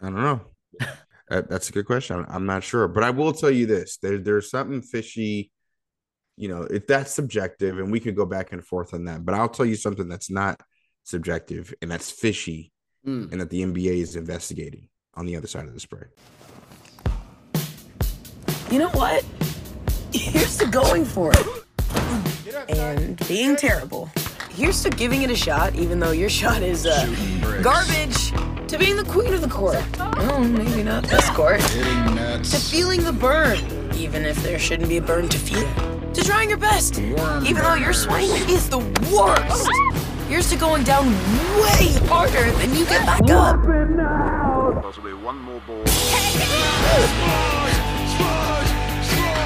[0.00, 0.40] I don't know.
[1.28, 2.24] That's a good question.
[2.28, 5.50] I'm not sure, but I will tell you this: there, there's something fishy.
[6.36, 9.34] You know, if that's subjective, and we could go back and forth on that, but
[9.34, 10.60] I'll tell you something that's not
[11.04, 12.72] subjective and that's fishy,
[13.06, 13.30] mm.
[13.30, 16.06] and that the NBA is investigating on the other side of the spray.
[18.70, 19.24] You know what?
[20.12, 21.46] Here's to going for it
[22.68, 24.10] and being terrible.
[24.50, 27.06] Here's to giving it a shot, even though your shot is uh,
[27.62, 28.30] garbage
[28.68, 29.82] to being the queen of the court.
[29.98, 31.60] Oh, maybe not this court.
[31.60, 33.58] To feeling the burn,
[33.94, 35.68] even if there shouldn't be a burn to feel.
[36.12, 38.78] To trying your best, even though your swing is the
[39.10, 39.68] worst.
[40.28, 41.06] Here's to going down
[41.60, 43.62] way harder than you get back up.
[44.82, 45.84] Possibly one more ball.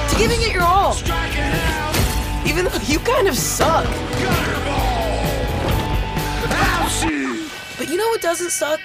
[0.09, 0.95] To giving it your all.
[2.45, 3.85] Even though you kind of suck.
[7.77, 8.79] But you know what doesn't suck?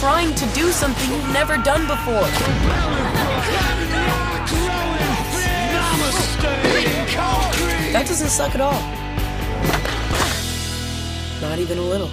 [0.00, 2.26] Trying to do something you've never done before.
[7.92, 8.80] That doesn't suck at all.
[11.40, 12.10] Not even a little.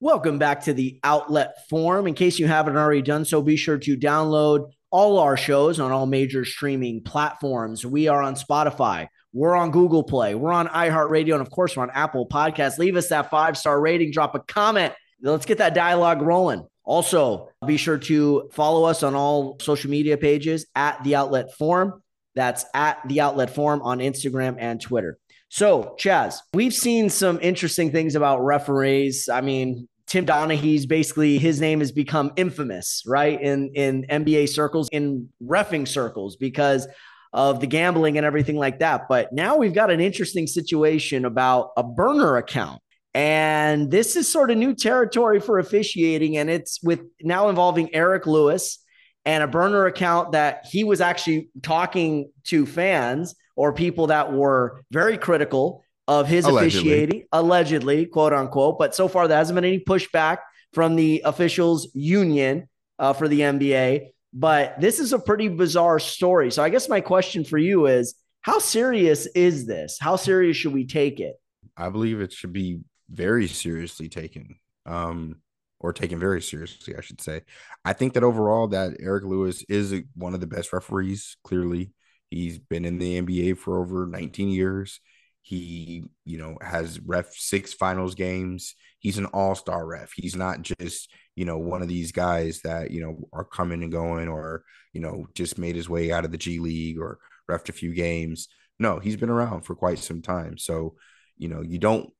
[0.00, 2.06] Welcome back to the Outlet Forum.
[2.06, 5.92] In case you haven't already done so, be sure to download all our shows on
[5.92, 7.84] all major streaming platforms.
[7.84, 10.36] We are on Spotify, we're on Google Play.
[10.36, 11.32] We're on iHeartRadio.
[11.32, 12.78] And of course, we're on Apple Podcasts.
[12.78, 14.94] Leave us that five star rating, drop a comment.
[15.20, 16.66] Let's get that dialogue rolling.
[16.84, 22.03] Also, be sure to follow us on all social media pages at The Outlet Forum.
[22.34, 25.18] That's at The Outlet Forum on Instagram and Twitter.
[25.48, 29.28] So, Chaez, we've seen some interesting things about referees.
[29.28, 33.40] I mean, Tim Donaghy's basically his name has become infamous, right?
[33.40, 36.86] In in NBA circles, in refing circles, because
[37.34, 39.08] of the gambling and everything like that.
[39.08, 42.80] But now we've got an interesting situation about a burner account.
[43.12, 46.36] And this is sort of new territory for officiating.
[46.36, 48.78] And it's with now involving Eric Lewis
[49.24, 54.84] and a burner account that he was actually talking to fans or people that were
[54.90, 56.90] very critical of his allegedly.
[56.90, 58.78] officiating, allegedly, quote unquote.
[58.78, 60.38] But so far, there hasn't been any pushback
[60.72, 64.08] from the officials union uh, for the NBA.
[64.32, 66.50] But this is a pretty bizarre story.
[66.50, 69.96] So I guess my question for you is how serious is this?
[70.00, 71.36] How serious should we take it?
[71.76, 74.56] I believe it should be very seriously taken.
[74.86, 75.36] Um,
[75.84, 77.42] or taken very seriously, I should say.
[77.84, 81.36] I think that overall that Eric Lewis is one of the best referees.
[81.44, 81.92] Clearly,
[82.30, 85.00] he's been in the NBA for over 19 years.
[85.42, 88.74] He, you know, has ref six finals games.
[88.98, 90.12] He's an all-star ref.
[90.16, 93.92] He's not just you know, one of these guys that, you know, are coming and
[93.92, 97.18] going or, you know, just made his way out of the G League or
[97.50, 98.48] refed a few games.
[98.78, 100.58] No, he's been around for quite some time.
[100.58, 100.94] So,
[101.36, 102.10] you know, you don't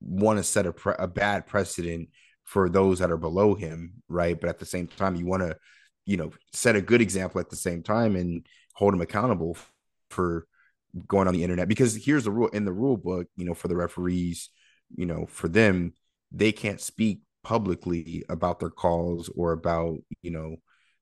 [0.00, 2.08] want to set a, pre- a bad precedent
[2.46, 4.40] for those that are below him, right?
[4.40, 5.56] But at the same time, you want to,
[6.06, 9.58] you know, set a good example at the same time and hold him accountable
[10.08, 10.46] for
[11.06, 11.68] going on the internet.
[11.68, 14.48] Because here's the rule in the rule book, you know, for the referees,
[14.96, 15.92] you know, for them,
[16.32, 20.56] they can't speak publicly about their calls or about you know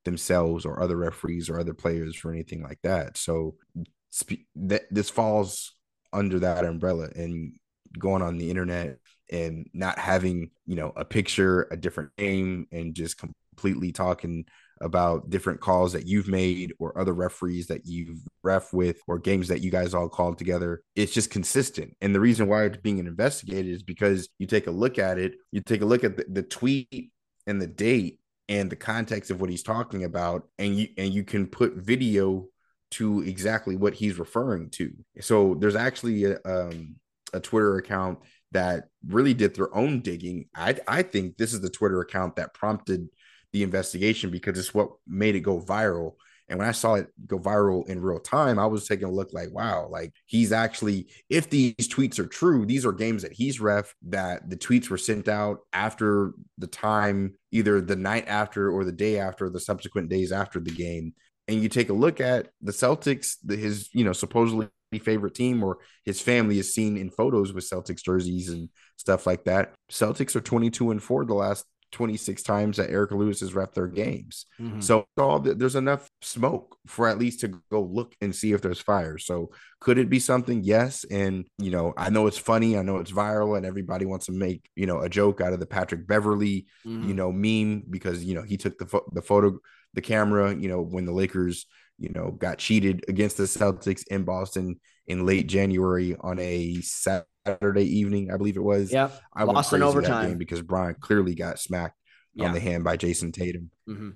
[0.05, 3.55] themselves or other referees or other players or anything like that so
[4.11, 5.73] spe- that this falls
[6.13, 7.55] under that umbrella and
[7.99, 8.99] going on the internet
[9.31, 14.45] and not having you know a picture a different name and just completely talking
[14.81, 19.49] about different calls that you've made or other referees that you've ref with or games
[19.49, 20.83] that you guys all called together.
[20.97, 21.97] It's just consistent.
[22.01, 25.37] And the reason why it's being investigated is because you take a look at it,
[25.53, 27.13] you take a look at the, the tweet
[27.47, 31.25] and the date and the context of what he's talking about, and you and you
[31.25, 32.47] can put video
[32.93, 34.93] to exactly what he's referring to.
[35.21, 36.97] So there's actually a, um,
[37.33, 38.19] a Twitter account
[38.55, 40.47] that really did their own digging.
[40.57, 43.09] I I think this is the Twitter account that prompted
[43.53, 46.15] the investigation because it's what made it go viral.
[46.49, 49.33] And when I saw it go viral in real time, I was taking a look
[49.33, 53.61] like, wow, like he's actually, if these tweets are true, these are games that he's
[53.61, 58.85] ref that the tweets were sent out after the time, either the night after or
[58.85, 61.15] the day after, the subsequent days after the game.
[61.49, 65.63] And you take a look at the Celtics, the, his, you know, supposedly favorite team
[65.63, 69.75] or his family is seen in photos with Celtics jerseys and stuff like that.
[69.91, 73.87] Celtics are 22 and 4 the last 26 times that Eric Lewis has ref their
[73.87, 74.47] games.
[74.61, 74.81] Mm-hmm.
[74.81, 78.61] So all the, there's enough smoke for at least to go look and see if
[78.61, 79.17] there's fire.
[79.17, 80.65] So could it be something?
[80.65, 81.05] Yes.
[81.05, 84.33] And you know, I know it's funny, I know it's viral, and everybody wants to
[84.33, 87.09] make you know a joke out of the Patrick Beverley mm-hmm.
[87.09, 89.57] you know meme because you know he took the fo- the photo
[89.95, 91.67] the camera you know when the Lakers
[91.99, 97.85] you know got cheated against the Celtics in Boston in late January on a Saturday
[97.85, 98.93] evening, I believe it was.
[98.93, 101.99] Yeah, I lost in overtime because Brian clearly got smacked
[102.35, 102.47] yeah.
[102.47, 103.71] on the hand by Jayson Tatum.
[103.89, 104.11] Mm-hmm.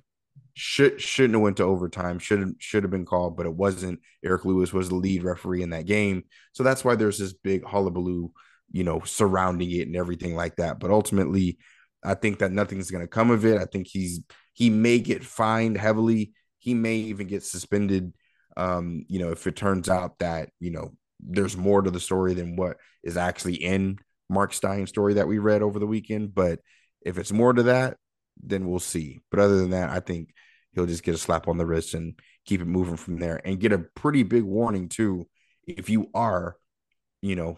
[0.53, 2.19] Should shouldn't have went to overtime.
[2.19, 3.99] Should should have been called, but it wasn't.
[4.23, 7.63] Eric Lewis was the lead referee in that game, so that's why there's this big
[7.63, 8.31] hullabaloo,
[8.71, 10.79] you know, surrounding it and everything like that.
[10.79, 11.59] But ultimately,
[12.03, 13.61] I think that nothing's going to come of it.
[13.61, 14.21] I think he's
[14.53, 16.33] he may get fined heavily.
[16.59, 18.13] He may even get suspended.
[18.55, 22.33] Um, you know, if it turns out that you know there's more to the story
[22.33, 23.97] than what is actually in
[24.29, 26.33] Marc Stein's story that we read over the weekend.
[26.33, 26.59] But
[27.01, 27.97] if it's more to that,
[28.41, 29.19] then we'll see.
[29.31, 30.33] But other than that, I think
[30.73, 33.59] he'll just get a slap on the wrist and keep it moving from there and
[33.59, 35.27] get a pretty big warning too
[35.67, 36.55] if you are,
[37.21, 37.57] you know,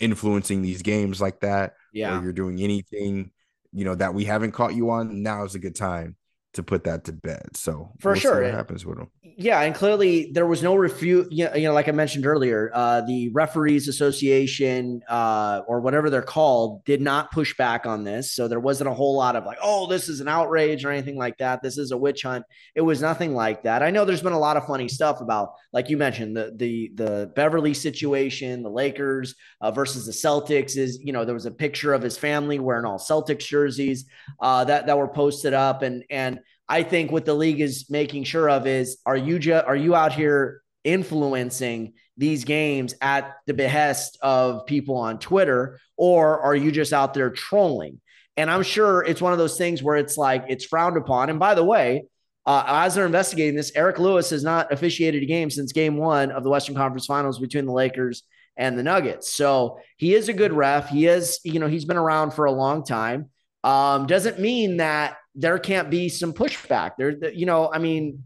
[0.00, 1.74] influencing these games like that.
[1.92, 2.18] Yeah.
[2.18, 3.32] Or you're doing anything,
[3.72, 6.16] you know, that we haven't caught you on, now is a good time
[6.56, 7.56] to put that to bed.
[7.56, 9.10] So for we'll sure, what happens with him.
[9.34, 11.32] Yeah, and clearly there was no refute.
[11.32, 16.84] You know, like I mentioned earlier, uh, the referees association uh, or whatever they're called
[16.84, 18.32] did not push back on this.
[18.32, 21.16] So there wasn't a whole lot of like, oh, this is an outrage or anything
[21.16, 21.60] like that.
[21.62, 22.44] This is a witch hunt.
[22.74, 23.82] It was nothing like that.
[23.82, 26.92] I know there's been a lot of funny stuff about, like you mentioned, the the
[26.94, 30.76] the Beverley situation, the Lakers uh, versus the Celtics.
[30.76, 34.04] Is you know there was a picture of his family wearing all Celtics jerseys
[34.40, 38.24] uh, that that were posted up, and and I think what the league is making
[38.24, 43.54] sure of is are you ju- are you out here influencing these games at the
[43.54, 48.00] behest of people on Twitter or are you just out there trolling?
[48.36, 51.30] And I'm sure it's one of those things where it's like it's frowned upon.
[51.30, 52.04] And by the way,
[52.44, 56.30] uh, as they're investigating this, Eric Lewis has not officiated a game since game one
[56.30, 58.22] of the Western Conference Finals between the Lakers
[58.56, 59.32] and the Nuggets.
[59.32, 60.88] So he is a good ref.
[60.88, 63.30] He is, you know, he's been around for a long time.
[63.64, 66.92] Um, doesn't mean that there can't be some pushback.
[66.98, 68.24] There, you know, I mean,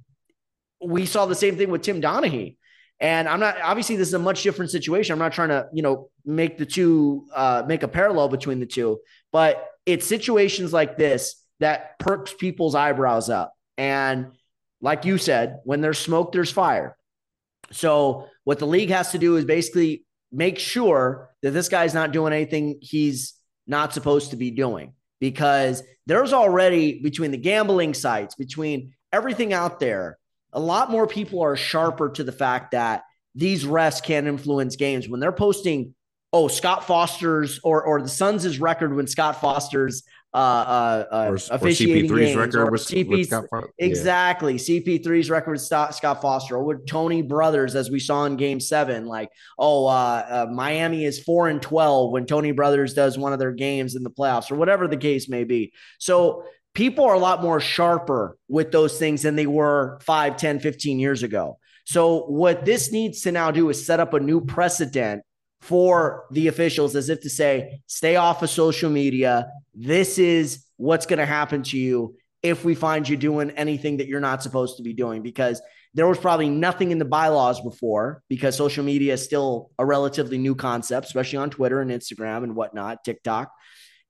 [0.82, 2.56] we saw the same thing with Tim Donaghy.
[3.00, 5.12] And I'm not obviously this is a much different situation.
[5.12, 8.66] I'm not trying to, you know, make the two uh, make a parallel between the
[8.66, 9.00] two,
[9.32, 13.54] but it's situations like this that perks people's eyebrows up.
[13.78, 14.32] And
[14.82, 16.96] like you said, when there's smoke, there's fire.
[17.72, 22.12] So what the league has to do is basically make sure that this guy's not
[22.12, 23.34] doing anything he's
[23.66, 29.78] not supposed to be doing because there's already between the gambling sites, between everything out
[29.78, 30.18] there,
[30.52, 33.04] a lot more people are sharper to the fact that
[33.34, 35.08] these refs can influence games.
[35.08, 35.94] When they're posting
[36.32, 41.34] oh Scott Foster's or or the Suns' record when Scott Foster's uh, uh, uh, or,
[41.50, 43.72] officiating or CP3's games, record with, CP, with Scott Foster.
[43.78, 44.54] Exactly.
[44.54, 48.60] CP3's record with Scott, Scott Foster or with Tony Brothers, as we saw in game
[48.60, 49.06] seven.
[49.06, 53.40] Like, oh, uh, uh, Miami is four and 12 when Tony Brothers does one of
[53.40, 55.72] their games in the playoffs or whatever the case may be.
[55.98, 60.60] So people are a lot more sharper with those things than they were 5, 10,
[60.60, 61.58] 15 years ago.
[61.84, 65.24] So what this needs to now do is set up a new precedent
[65.60, 69.48] for the officials as if to say, stay off of social media.
[69.74, 74.06] This is what's going to happen to you if we find you doing anything that
[74.06, 75.60] you're not supposed to be doing because
[75.92, 80.38] there was probably nothing in the bylaws before because social media is still a relatively
[80.38, 83.52] new concept, especially on Twitter and Instagram and whatnot, TikTok.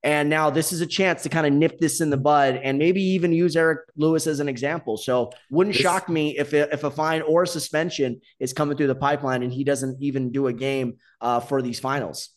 [0.02, 2.78] And now this is a chance to kind of nip this in the bud and
[2.78, 4.96] maybe even use Eric Lewis as an example.
[4.96, 8.76] So wouldn't this, shock me if it, if a fine or a suspension is coming
[8.76, 12.30] through the pipeline and he doesn't even do a game uh, for these finals.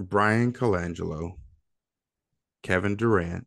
[0.00, 1.34] Bryan Colangelo,
[2.64, 3.46] Kevin Durant,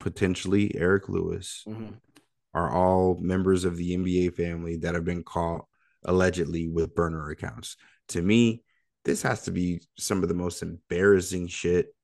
[0.00, 1.94] potentially Eric Lewis mm-hmm.
[2.52, 5.64] are all members of the NBA family that have been caught
[6.04, 7.76] allegedly with burner accounts.
[8.08, 8.63] To me,
[9.04, 11.94] this has to be some of the most embarrassing shit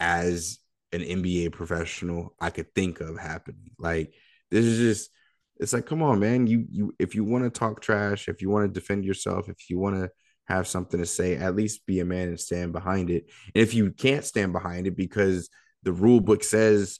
[0.00, 0.58] as
[0.92, 3.70] an NBA professional I could think of happening.
[3.78, 4.14] Like
[4.50, 5.10] this is just
[5.58, 8.50] it's like come on man, you you if you want to talk trash, if you
[8.50, 10.10] want to defend yourself, if you want to
[10.46, 13.30] have something to say, at least be a man and stand behind it.
[13.54, 15.48] And if you can't stand behind it because
[15.84, 16.98] the rule book says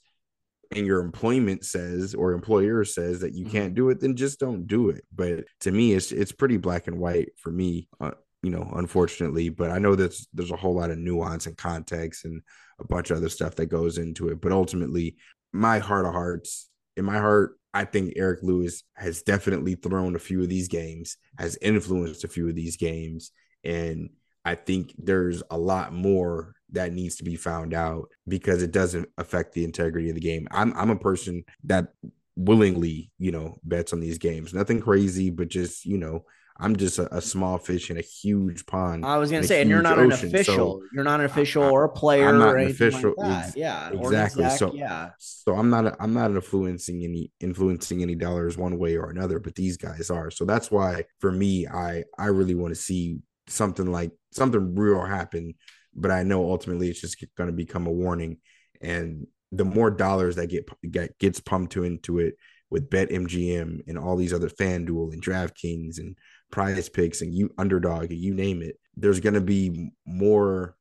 [0.71, 3.53] and your employment says or employer says that you mm-hmm.
[3.53, 5.05] can't do it, then just don't do it.
[5.15, 9.49] But to me, it's it's pretty black and white for me uh, you know, unfortunately.
[9.49, 12.43] But I know that there's a whole lot of nuance and context and
[12.81, 14.41] a bunch of other stuff that goes into it.
[14.41, 15.17] But ultimately,
[15.53, 20.21] my heart of hearts, in my heart, I think Eric Lewis has definitely thrown a
[20.21, 23.31] few of these games, has influenced a few of these games,
[23.65, 24.11] and
[24.45, 29.09] I think there's a lot more that needs to be found out because it doesn't
[29.17, 30.49] affect the integrity of the game.
[30.51, 31.89] I'm I'm a person that
[32.37, 34.53] willingly, you know, bets on these games.
[34.53, 36.25] Nothing crazy, but just, you know,
[36.59, 39.05] I'm just a, a small fish in a huge pond.
[39.05, 40.55] I was gonna say, and you're not ocean, an official.
[40.55, 42.29] So you're not an official I, or a player.
[42.29, 43.15] I'm not an official.
[43.17, 44.49] Like ex- yeah, exactly.
[44.51, 45.11] so yeah.
[45.19, 45.97] So I'm not.
[46.01, 49.39] I'm not influencing any influencing any dollars one way or another.
[49.39, 50.31] But these guys are.
[50.31, 55.05] So that's why for me, I I really want to see something like something real
[55.05, 55.55] happen.
[55.95, 58.39] But I know ultimately it's just going to become a warning,
[58.81, 62.37] and the more dollars that get, get gets pumped into it
[62.71, 66.17] with Bet MGM and all these other FanDuel and DraftKings and
[66.53, 70.77] Prize Picks and you underdog and you name it, there's going to be more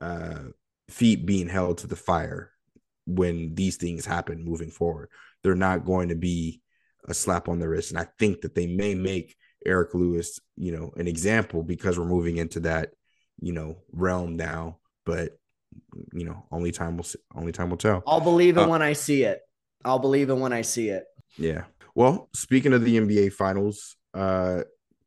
[0.00, 0.40] uh,
[0.90, 2.50] feet being held to the fire
[3.06, 5.08] when these things happen moving forward.
[5.42, 6.60] They're not going to be
[7.08, 10.72] a slap on the wrist, and I think that they may make Eric Lewis, you
[10.72, 12.90] know, an example because we're moving into that,
[13.40, 14.78] you know, realm now.
[15.06, 15.32] But
[16.12, 18.02] you know, only time will only time will tell.
[18.06, 19.40] I'll believe it uh, when I see it.
[19.84, 21.04] I'll believe it when I see it.
[21.36, 21.64] Yeah.
[21.94, 24.62] Well, speaking of the NBA finals, uh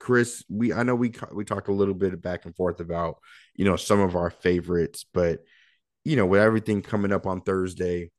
[0.06, 3.16] Chris, we I know we we talked a little bit back and forth about,
[3.56, 5.40] you know, some of our favorites, but
[6.04, 8.12] you know, with everything coming up on Thursday,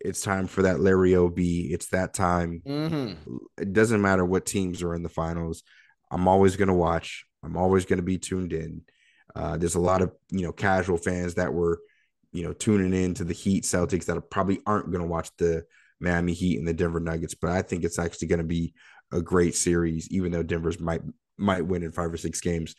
[0.00, 1.72] it's time for that Larry O'B.
[1.72, 2.62] It's that time.
[2.66, 3.36] Mm-hmm.
[3.58, 5.62] It doesn't matter what teams are in the finals.
[6.10, 7.24] I'm always going to watch.
[7.44, 8.82] I'm always going to be tuned in.
[9.36, 11.80] Uh, there's a lot of you know casual fans that were
[12.32, 15.62] you know tuning in to the Heat Celtics that probably aren't going to watch the
[16.00, 18.74] Miami Heat and the Denver Nuggets, but I think it's actually going to be
[19.12, 21.02] a great series, even though Denver's might
[21.40, 22.74] might win in five or six games.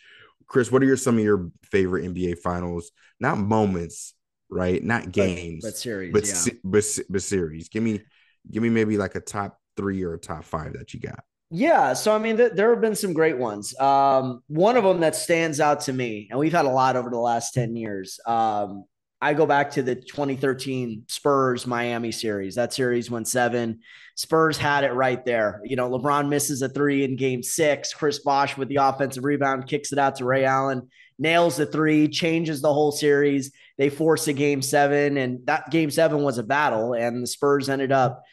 [0.47, 2.91] Chris, what are your some of your favorite NBA finals?
[3.19, 4.13] Not moments,
[4.49, 4.83] right?
[4.83, 6.53] Not games, but, but series, but, yeah.
[6.63, 7.69] but but series.
[7.69, 8.01] Give me
[8.49, 11.23] give me maybe like a top three or a top five that you got.
[11.53, 13.77] Yeah, so I mean, th- there have been some great ones.
[13.77, 17.09] Um, one of them that stands out to me, and we've had a lot over
[17.09, 18.19] the last ten years.
[18.25, 18.85] Um,
[19.21, 22.55] I go back to the 2013 Spurs Miami series.
[22.55, 23.81] That series went seven.
[24.15, 25.61] Spurs had it right there.
[25.63, 27.93] You know, LeBron misses a three in game six.
[27.93, 32.07] Chris Bosh with the offensive rebound kicks it out to Ray Allen, nails the three,
[32.07, 33.51] changes the whole series.
[33.77, 37.69] They force a game seven, and that game seven was a battle, and the Spurs
[37.69, 38.23] ended up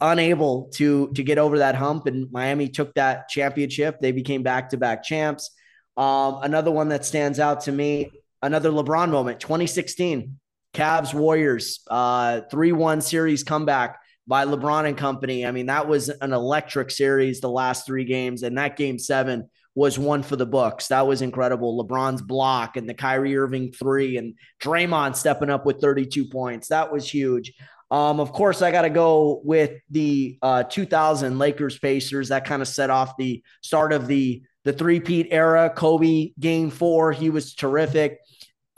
[0.00, 3.98] unable to to get over that hump, and Miami took that championship.
[4.00, 5.50] They became back to back champs.
[5.96, 10.38] Um, another one that stands out to me, another LeBron moment, 2016,
[10.74, 15.46] Cavs Warriors, uh, 3 1 series comeback by LeBron and company.
[15.46, 19.48] I mean, that was an electric series the last three games, and that game seven
[19.74, 20.88] was one for the books.
[20.88, 21.82] That was incredible.
[21.82, 26.68] LeBron's block and the Kyrie Irving three, and Draymond stepping up with 32 points.
[26.68, 27.54] That was huge.
[27.90, 32.28] Um, of course, I got to go with the uh, 2000 Lakers Pacers.
[32.28, 35.70] That kind of set off the start of the the three-peat era.
[35.74, 38.18] Kobe game four, he was terrific.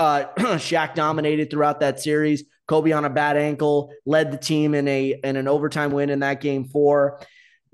[0.00, 2.44] Uh, Shaq dominated throughout that series.
[2.66, 6.20] Kobe on a bad ankle led the team in a in an overtime win in
[6.20, 7.20] that game four.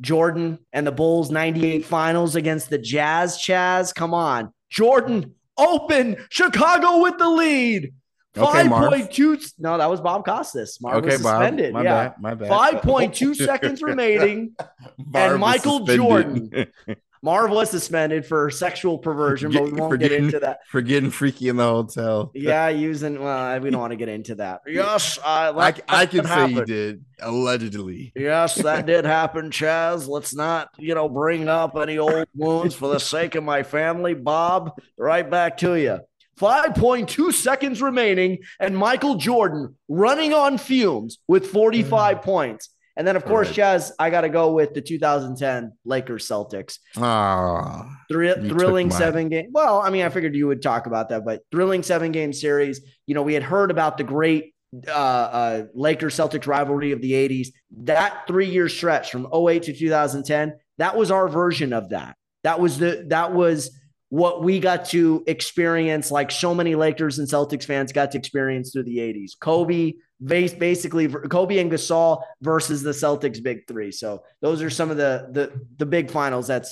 [0.01, 3.39] Jordan and the Bulls 98 finals against the Jazz.
[3.39, 4.53] Chaez, come on.
[4.71, 7.95] Jordan open Chicago with the lead.
[8.37, 9.55] Okay, 5.2.
[9.59, 10.81] No, that was Bob Costas.
[10.81, 11.73] Marv okay, was suspended.
[11.73, 12.09] Bob, my yeah.
[12.09, 12.21] bad.
[12.21, 12.83] My bad.
[12.83, 14.55] 5.2 seconds remaining.
[15.15, 16.51] and Michael Jordan.
[17.23, 20.61] Marv was suspended for sexual perversion, but we won't get into that.
[20.69, 22.33] For getting freaky in the hotel.
[22.47, 24.61] Yeah, using, well, we don't want to get into that.
[24.67, 28.13] Yes, I, I, I can say you did, allegedly.
[28.15, 30.07] Yes, that did happen, Chaez.
[30.07, 34.15] Let's not, you know, bring up any old wounds for the sake of my family.
[34.15, 36.01] Bob, right back to you.
[36.39, 42.23] 5.2 seconds remaining, and Michael Jordan running on fumes with 45 mm.
[42.23, 42.69] points.
[42.97, 43.57] And then, of course, right.
[43.57, 46.79] Chaez, I got to go with the 2010 Lakers Celtics.
[46.97, 49.51] Ah, Thr- thrilling seven game.
[49.53, 52.81] Well, I mean, I figured you would talk about that, but thrilling seven game series.
[53.07, 54.55] You know, we had heard about the great
[54.89, 57.49] uh, uh, Lakers Celtics rivalry of the 80s.
[57.83, 62.17] That three year stretch from 08 to 2010, that was our version of that.
[62.45, 63.79] That was the, that was,
[64.09, 68.71] what we got to experience, like so many Lakers and Celtics fans got to experience
[68.73, 69.33] through the 80s.
[69.41, 69.95] Kobe,
[70.25, 73.93] basically Kobe and Gasol versus the Celtics big three.
[73.93, 76.67] So those are some of the the the big finals that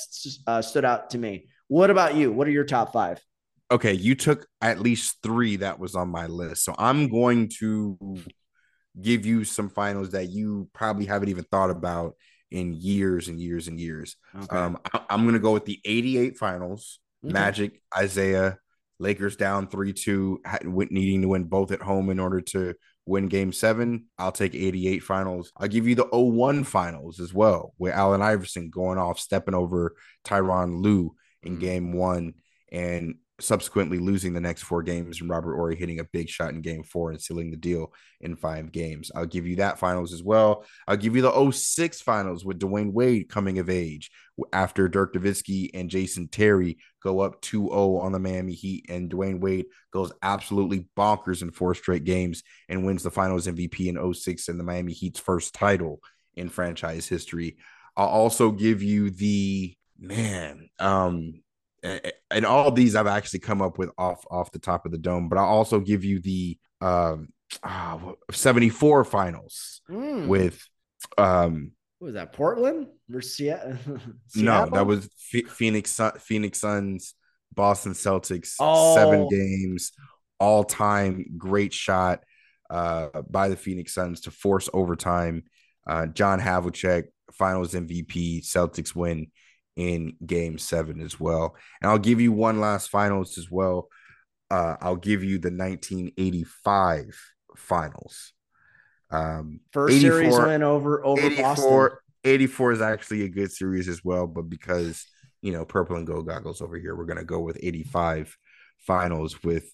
[0.46, 1.48] uh, stood out to me.
[1.68, 2.32] What about you?
[2.32, 3.20] What are your top five?
[3.70, 6.64] Okay, you took at least three that was on my list.
[6.64, 8.18] So I'm going to
[9.00, 12.14] give you some finals that you probably haven't even thought about
[12.50, 14.16] in years and years and years.
[14.42, 14.56] Okay.
[14.56, 17.00] Um, I, am going to go with the 88 finals.
[17.22, 18.58] Magic, Isiah,
[18.98, 20.42] Lakers down 3 2,
[20.90, 22.74] needing to win both at home in order to
[23.06, 24.06] win game seven.
[24.18, 25.52] I'll take 88 finals.
[25.56, 29.94] I'll give you the 01 finals as well, with Allen Iverson going off, stepping over
[30.24, 31.60] Tyronn Lue in mm-hmm.
[31.60, 32.34] game one.
[32.72, 36.60] And subsequently losing the next four games and Robert Horry hitting a big shot in
[36.60, 39.10] game four and sealing the deal in five games.
[39.14, 40.64] I'll give you that finals as well.
[40.86, 44.10] I'll give you the 06 finals with Dwyane Wade coming of age
[44.52, 49.40] after Dirk Nowitzki and Jason Terry go up 2-0 on the Miami Heat and Dwyane
[49.40, 54.48] Wade goes absolutely bonkers in four straight games and wins the finals MVP in 06
[54.48, 56.00] and the Miami Heat's first title
[56.36, 57.56] in franchise history.
[57.96, 61.43] I'll also give you the man um
[62.30, 65.28] and all these I've actually come up with off off the top of the dome,
[65.28, 67.28] but I'll also give you the um
[67.62, 67.98] uh,
[68.32, 70.26] 74 finals mm.
[70.26, 70.66] with
[71.18, 73.76] um what was that Portland or Seattle?
[74.36, 77.14] no, that was F- Phoenix Phoenix Suns,
[77.54, 78.94] Boston Celtics, oh.
[78.94, 79.92] seven games,
[80.38, 82.24] all time great shot
[82.70, 85.44] uh, by the Phoenix Suns to force overtime.
[85.86, 89.30] Uh, John Havlicek, Finals MVP, Celtics win
[89.76, 91.56] in Game Seven as well.
[91.80, 93.88] And I'll give you one last Finals as well.
[94.50, 97.18] Uh, I'll give you the 1985
[97.56, 98.32] Finals.
[99.10, 101.98] Um, First series win over over 84, Boston.
[102.24, 105.06] 84 is actually a good series as well, but because
[105.42, 108.36] you know purple and gold goggles over here, we're gonna go with 85
[108.78, 109.72] finals with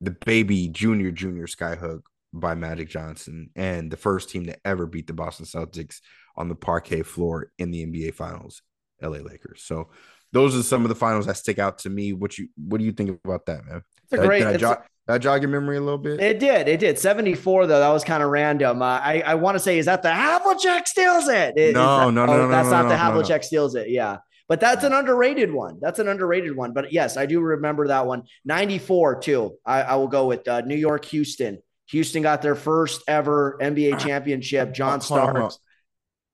[0.00, 2.02] the baby junior junior skyhook
[2.32, 6.00] by Magic Johnson and the first team to ever beat the Boston Celtics
[6.36, 8.62] on the parquet floor in the NBA Finals,
[9.02, 9.62] LA Lakers.
[9.64, 9.88] So
[10.32, 12.12] those are some of the finals that stick out to me.
[12.12, 13.82] What you what do you think about that, man?
[14.04, 14.40] It's a great.
[14.40, 16.20] Did I, did I, jog, jog your memory a little bit?
[16.20, 16.68] It did.
[16.68, 16.98] It did.
[16.98, 17.80] Seventy four though.
[17.80, 18.82] That was kind of random.
[18.82, 21.56] Uh, I I want to say is that the Havlicek steals it?
[21.56, 23.74] it no, that, no, no, oh, no, That's no, not no, the Havlicek no, steals
[23.74, 23.90] it.
[23.90, 24.18] Yeah.
[24.48, 25.78] But that's an underrated one.
[25.80, 26.74] That's an underrated one.
[26.74, 28.24] But yes, I do remember that one.
[28.44, 29.56] 94, too.
[29.64, 31.58] I, I will go with uh, New York, Houston.
[31.86, 34.74] Houston got their first ever NBA championship.
[34.74, 35.58] John Starks.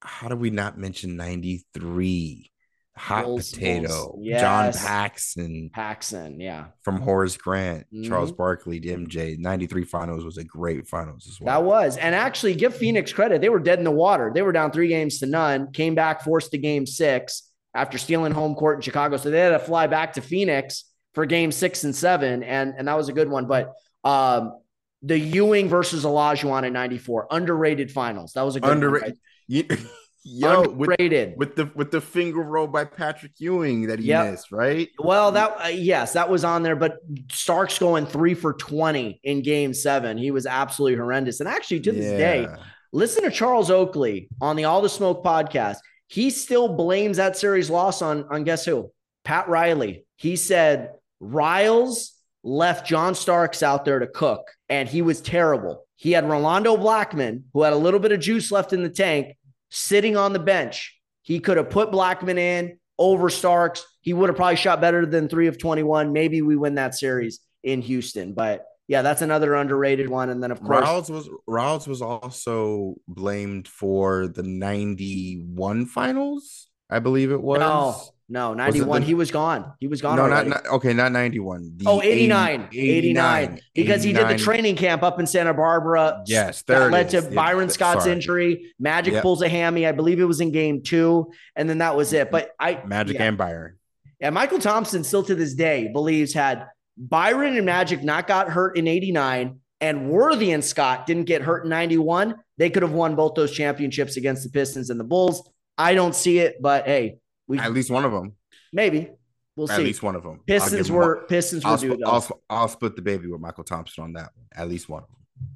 [0.01, 2.51] How do we not mention 93?
[2.99, 4.19] Hot potato.
[4.21, 4.41] Yes.
[4.41, 5.71] John Paxson.
[5.73, 6.67] Paxson, yeah.
[6.83, 8.09] From Horace Grant, mm-hmm.
[8.09, 9.39] Charles Barkley, MJ.
[9.39, 11.61] 93 finals was a great finals as well.
[11.61, 11.97] That was.
[11.97, 13.41] And actually, give Phoenix credit.
[13.41, 14.33] They were dead in the water.
[14.35, 17.45] They were down three games to none, came back, forced to game six
[17.75, 19.17] after stealing home court in Chicago.
[19.17, 20.85] So they had to fly back to Phoenix
[21.15, 22.43] for game six and seven.
[22.43, 23.47] And, and that was a good one.
[23.47, 24.59] But um,
[25.03, 28.33] the Ewing versus Olajuwon in 94, underrated finals.
[28.33, 29.19] That was a good underrated.
[30.31, 34.31] Yo, underrated with, with, the with the finger roll by Patrick Ewing that he yep.
[34.31, 34.89] missed, right?
[34.99, 36.77] Well, that uh, yes, that was on there.
[36.77, 36.99] But
[37.33, 40.19] Starks going three for twenty in Game Seven.
[40.19, 41.41] He was absolutely horrendous.
[41.41, 42.19] And actually, to this yeah.
[42.19, 42.47] day,
[42.93, 45.79] listen to Charles Oakley on the All the Smoke podcast.
[46.09, 48.93] He still blames that series loss on on guess who?
[49.25, 50.05] Pat Riley.
[50.17, 52.13] He said Riles
[52.43, 55.85] left John Starks out there to cook, and he was terrible.
[55.97, 59.37] He had Rolando Blackman, who had a little bit of juice left in the tank,
[59.71, 60.99] sitting on the bench.
[61.23, 63.85] He could have put Blackman in over Starks.
[64.01, 66.13] He would have probably shot better than three of 21.
[66.13, 68.33] Maybe we win that series in Houston.
[68.33, 70.31] But yeah, that's another underrated one.
[70.31, 71.11] And then of course
[71.47, 77.61] Riles was was also blamed for the 91 finals, I believe it was.
[77.61, 79.01] No, no, 91.
[79.01, 79.73] The, he was gone.
[79.81, 80.17] He was gone.
[80.17, 81.73] No, not, not, okay, not 91.
[81.77, 83.61] The oh, 89, 80, 89, 89.
[83.75, 84.07] Because 89.
[84.07, 86.23] he did the training camp up in Santa Barbara.
[86.27, 87.25] Yes, there led is.
[87.25, 88.13] to Byron Scott's Sorry.
[88.13, 88.73] injury.
[88.79, 89.23] Magic yep.
[89.23, 89.87] pulls a hammy.
[89.87, 91.33] I believe it was in game two.
[91.57, 92.31] And then that was it.
[92.31, 93.25] But I Magic yeah.
[93.25, 93.79] and Byron.
[94.21, 96.67] Yeah, Mychal Thompson still to this day believes had
[96.99, 101.65] Byron and Magic not got hurt in 89 and Worthy and Scott didn't get hurt
[101.65, 105.49] in 91, they could have won both those championships against the Pistons and the Bulls.
[105.77, 107.19] I don't see it, but hey,
[107.49, 108.35] we at least one of them.
[108.73, 109.11] Maybe
[109.57, 109.83] we'll at see.
[109.83, 110.41] At least one of them.
[110.47, 111.97] Pistons were Pistons I'll, were.
[112.05, 114.47] I'll, I'll, I'll, split the baby with Mychal Thompson on that one.
[114.55, 115.49] At least one of them.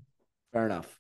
[0.52, 0.98] Fair enough.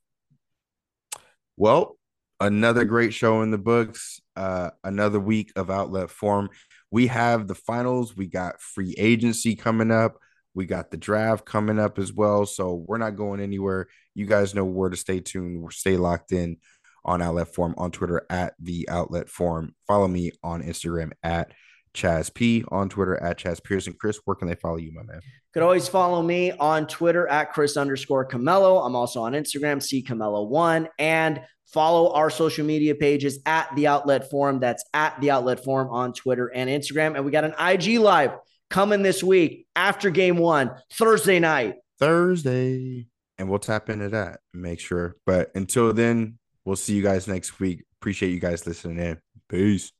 [1.56, 1.96] Well,
[2.40, 4.20] another great show in the books.
[4.36, 6.50] Uh, another week of outlet forum.
[6.90, 8.16] We have the finals.
[8.16, 10.18] We got free agency coming up.
[10.54, 12.44] We got the draft coming up as well.
[12.44, 13.88] So we're not going anywhere.
[14.14, 15.72] You guys know where to stay tuned.
[15.72, 16.58] Stay locked in
[17.04, 19.74] on Outlet Forum on Twitter at the Outlet Forum.
[19.86, 21.52] Follow me on Instagram at
[21.94, 23.94] Chaez P on Twitter at Chaez Pearson.
[23.98, 25.20] Chris, where can they follow you, my man?
[25.52, 28.84] Could always follow me on Twitter at Chris underscore Camello.
[28.84, 33.86] I'm also on Instagram, C Camello one, and follow our social media pages at the
[33.86, 34.60] Outlet Forum.
[34.60, 37.16] That's at the Outlet Forum on Twitter and Instagram.
[37.16, 38.32] And we got an IG live
[38.70, 41.76] coming this week after game one, Thursday night.
[41.98, 43.06] Thursday.
[43.38, 44.40] And we'll tap into that.
[44.54, 45.16] Make sure.
[45.26, 47.84] But until then, we'll see you guys next week.
[48.00, 49.20] Appreciate you guys listening in.
[49.48, 49.92] Peace.